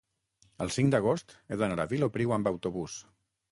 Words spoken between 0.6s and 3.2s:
el cinc d'agost he d'anar a Vilopriu amb autobús.